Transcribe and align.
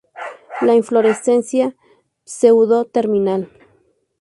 La 0.61 0.73
inflorescencia 0.73 1.75
pseudo-terminal. 2.25 3.51